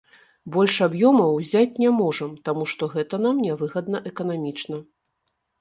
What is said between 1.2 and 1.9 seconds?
ўзяць